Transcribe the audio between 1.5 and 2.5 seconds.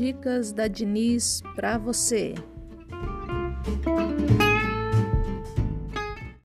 para você.